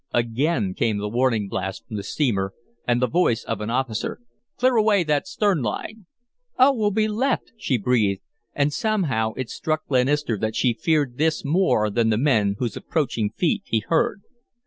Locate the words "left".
7.07-7.51